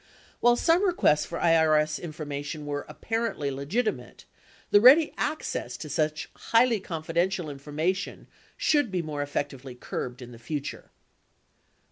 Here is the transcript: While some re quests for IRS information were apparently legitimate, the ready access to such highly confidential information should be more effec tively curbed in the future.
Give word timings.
While 0.39 0.55
some 0.55 0.83
re 0.83 0.95
quests 0.95 1.27
for 1.27 1.37
IRS 1.37 2.01
information 2.01 2.65
were 2.65 2.87
apparently 2.89 3.51
legitimate, 3.51 4.25
the 4.71 4.81
ready 4.81 5.13
access 5.15 5.77
to 5.77 5.89
such 5.89 6.27
highly 6.33 6.79
confidential 6.79 7.51
information 7.51 8.25
should 8.57 8.89
be 8.89 9.03
more 9.03 9.23
effec 9.23 9.49
tively 9.49 9.79
curbed 9.79 10.23
in 10.23 10.31
the 10.31 10.39
future. 10.39 10.89